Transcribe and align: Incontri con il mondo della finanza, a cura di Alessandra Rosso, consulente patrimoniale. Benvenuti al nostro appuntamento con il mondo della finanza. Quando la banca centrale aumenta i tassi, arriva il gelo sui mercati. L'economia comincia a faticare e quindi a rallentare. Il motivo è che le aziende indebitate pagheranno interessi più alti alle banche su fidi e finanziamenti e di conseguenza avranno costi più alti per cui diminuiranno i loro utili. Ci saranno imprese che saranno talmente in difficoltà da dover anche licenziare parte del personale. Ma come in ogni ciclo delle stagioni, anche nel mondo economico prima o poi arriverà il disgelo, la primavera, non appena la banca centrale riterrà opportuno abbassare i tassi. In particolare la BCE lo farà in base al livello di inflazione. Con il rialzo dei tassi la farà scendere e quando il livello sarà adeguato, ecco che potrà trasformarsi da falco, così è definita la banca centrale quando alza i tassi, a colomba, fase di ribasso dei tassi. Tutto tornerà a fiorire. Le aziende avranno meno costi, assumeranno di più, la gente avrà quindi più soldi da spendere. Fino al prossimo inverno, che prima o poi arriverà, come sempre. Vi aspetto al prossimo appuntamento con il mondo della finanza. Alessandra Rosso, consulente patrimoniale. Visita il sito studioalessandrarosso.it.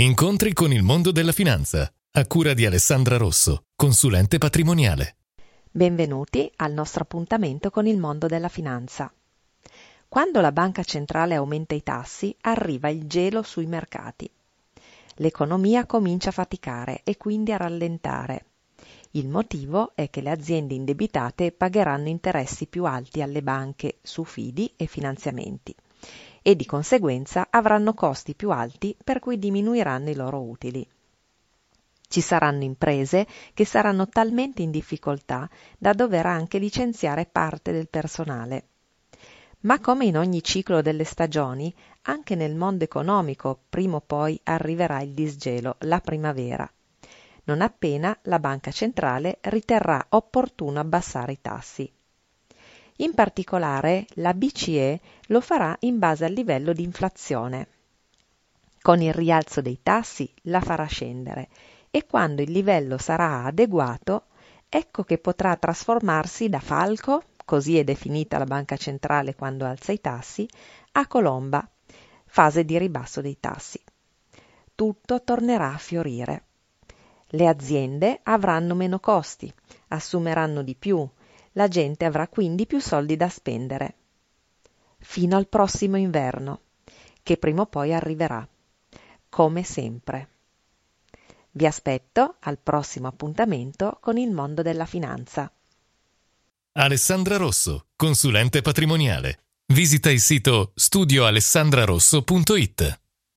Incontri 0.00 0.52
con 0.52 0.72
il 0.72 0.84
mondo 0.84 1.10
della 1.10 1.32
finanza, 1.32 1.92
a 2.12 2.26
cura 2.28 2.54
di 2.54 2.64
Alessandra 2.64 3.16
Rosso, 3.16 3.64
consulente 3.74 4.38
patrimoniale. 4.38 5.16
Benvenuti 5.72 6.48
al 6.54 6.72
nostro 6.72 7.02
appuntamento 7.02 7.70
con 7.70 7.84
il 7.84 7.98
mondo 7.98 8.28
della 8.28 8.46
finanza. 8.46 9.12
Quando 10.06 10.40
la 10.40 10.52
banca 10.52 10.84
centrale 10.84 11.34
aumenta 11.34 11.74
i 11.74 11.82
tassi, 11.82 12.32
arriva 12.42 12.88
il 12.88 13.08
gelo 13.08 13.42
sui 13.42 13.66
mercati. 13.66 14.30
L'economia 15.16 15.84
comincia 15.84 16.28
a 16.28 16.32
faticare 16.32 17.00
e 17.02 17.16
quindi 17.16 17.50
a 17.50 17.56
rallentare. 17.56 18.44
Il 19.10 19.26
motivo 19.26 19.90
è 19.96 20.10
che 20.10 20.20
le 20.20 20.30
aziende 20.30 20.74
indebitate 20.74 21.50
pagheranno 21.50 22.06
interessi 22.06 22.66
più 22.66 22.84
alti 22.84 23.20
alle 23.20 23.42
banche 23.42 23.96
su 24.02 24.22
fidi 24.22 24.72
e 24.76 24.86
finanziamenti 24.86 25.74
e 26.48 26.56
di 26.56 26.64
conseguenza 26.64 27.48
avranno 27.50 27.92
costi 27.92 28.34
più 28.34 28.50
alti 28.50 28.96
per 29.04 29.18
cui 29.18 29.38
diminuiranno 29.38 30.08
i 30.08 30.14
loro 30.14 30.40
utili. 30.40 30.88
Ci 32.08 32.22
saranno 32.22 32.64
imprese 32.64 33.26
che 33.52 33.66
saranno 33.66 34.08
talmente 34.08 34.62
in 34.62 34.70
difficoltà 34.70 35.46
da 35.76 35.92
dover 35.92 36.24
anche 36.24 36.56
licenziare 36.56 37.26
parte 37.26 37.70
del 37.70 37.90
personale. 37.90 38.68
Ma 39.60 39.78
come 39.78 40.06
in 40.06 40.16
ogni 40.16 40.42
ciclo 40.42 40.80
delle 40.80 41.04
stagioni, 41.04 41.70
anche 42.04 42.34
nel 42.34 42.54
mondo 42.54 42.82
economico 42.82 43.64
prima 43.68 43.96
o 43.96 44.00
poi 44.00 44.40
arriverà 44.44 45.02
il 45.02 45.12
disgelo, 45.12 45.76
la 45.80 46.00
primavera, 46.00 46.66
non 47.44 47.60
appena 47.60 48.18
la 48.22 48.38
banca 48.38 48.70
centrale 48.70 49.36
riterrà 49.42 50.02
opportuno 50.08 50.80
abbassare 50.80 51.32
i 51.32 51.40
tassi. 51.42 51.92
In 53.00 53.14
particolare 53.14 54.06
la 54.14 54.34
BCE 54.34 55.00
lo 55.28 55.40
farà 55.40 55.76
in 55.80 56.00
base 56.00 56.24
al 56.24 56.32
livello 56.32 56.72
di 56.72 56.82
inflazione. 56.82 57.68
Con 58.82 59.00
il 59.00 59.12
rialzo 59.12 59.60
dei 59.60 59.78
tassi 59.84 60.28
la 60.42 60.60
farà 60.60 60.86
scendere 60.86 61.48
e 61.92 62.06
quando 62.06 62.42
il 62.42 62.50
livello 62.50 62.98
sarà 62.98 63.44
adeguato, 63.44 64.24
ecco 64.68 65.04
che 65.04 65.18
potrà 65.18 65.54
trasformarsi 65.54 66.48
da 66.48 66.58
falco, 66.58 67.22
così 67.44 67.78
è 67.78 67.84
definita 67.84 68.36
la 68.36 68.46
banca 68.46 68.76
centrale 68.76 69.36
quando 69.36 69.64
alza 69.64 69.92
i 69.92 70.00
tassi, 70.00 70.48
a 70.92 71.06
colomba, 71.06 71.68
fase 72.26 72.64
di 72.64 72.76
ribasso 72.78 73.20
dei 73.20 73.38
tassi. 73.38 73.80
Tutto 74.74 75.22
tornerà 75.22 75.72
a 75.72 75.78
fiorire. 75.78 76.42
Le 77.26 77.46
aziende 77.46 78.18
avranno 78.24 78.74
meno 78.74 78.98
costi, 78.98 79.52
assumeranno 79.88 80.62
di 80.62 80.74
più, 80.74 81.08
la 81.58 81.66
gente 81.66 82.04
avrà 82.04 82.28
quindi 82.28 82.66
più 82.66 82.78
soldi 82.78 83.16
da 83.16 83.28
spendere. 83.28 83.96
Fino 85.00 85.36
al 85.36 85.48
prossimo 85.48 85.96
inverno, 85.96 86.60
che 87.22 87.36
prima 87.36 87.62
o 87.62 87.66
poi 87.66 87.92
arriverà, 87.92 88.46
come 89.28 89.64
sempre. 89.64 90.28
Vi 91.50 91.66
aspetto 91.66 92.36
al 92.40 92.58
prossimo 92.58 93.08
appuntamento 93.08 93.98
con 94.00 94.18
il 94.18 94.30
mondo 94.30 94.62
della 94.62 94.86
finanza. 94.86 95.50
Alessandra 96.72 97.36
Rosso, 97.36 97.86
consulente 97.96 98.62
patrimoniale. 98.62 99.40
Visita 99.66 100.12
il 100.12 100.20
sito 100.20 100.70
studioalessandrarosso.it. 100.76 103.00